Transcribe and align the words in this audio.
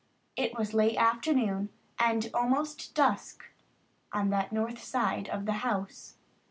It 0.35 0.57
was 0.57 0.73
late 0.73 0.97
afternoon 0.97 1.69
and 1.99 2.27
almost 2.33 2.95
dusk 2.95 3.45
on 4.11 4.31
that 4.31 4.51
north 4.51 4.83
side 4.83 5.29
of 5.29 5.45
the 5.45 5.51
house. 5.61 6.15